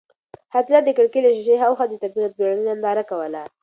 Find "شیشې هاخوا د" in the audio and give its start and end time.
1.35-1.93